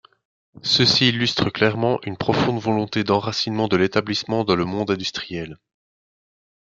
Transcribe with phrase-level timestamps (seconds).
[0.63, 5.59] Ceux-ci illustrent clairement une profonde volonté d’enracinement de l’établissement dans le monde industriel.